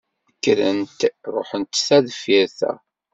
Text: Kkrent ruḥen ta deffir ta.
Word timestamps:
Kkrent 0.37 0.99
ruḥen 1.33 1.63
ta 1.85 1.97
deffir 2.05 2.45
ta. 2.57 2.71